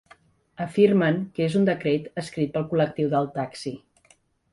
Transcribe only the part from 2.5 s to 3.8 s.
pel col·lectiu del taxi’.